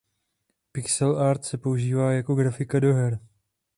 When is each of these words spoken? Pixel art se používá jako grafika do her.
Pixel 0.73 1.15
art 1.17 1.43
se 1.45 1.57
používá 1.57 2.11
jako 2.13 2.35
grafika 2.35 2.79
do 2.79 2.93
her. 2.93 3.19